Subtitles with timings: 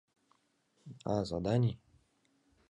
[1.13, 1.77] —А заданий!